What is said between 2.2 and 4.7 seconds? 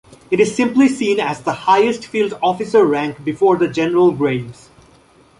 officer rank before the general grades.